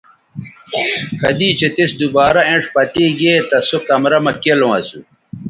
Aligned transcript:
کدی 1.21 1.49
چہء 1.59 1.71
تِس 1.75 1.91
دوبارہ 2.01 2.41
اینڇ 2.47 2.63
پتے 2.73 3.05
گے 3.19 3.33
تہ 3.49 3.57
سو 3.67 3.77
کمرہ 3.87 4.19
مہ 4.25 4.31
کیلوں 4.41 4.71
اسو 4.79 4.99